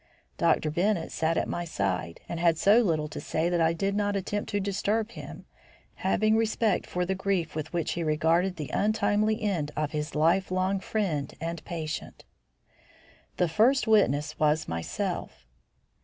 [0.39, 0.71] Dr.
[0.71, 4.15] Bennett sat at my side, and had so little to say that I did not
[4.15, 5.45] attempt to disturb him,
[5.97, 10.49] having respect for the grief with which he regarded the untimely end of his life
[10.49, 12.25] long friend and patient.
[13.37, 15.45] The first witness was myself.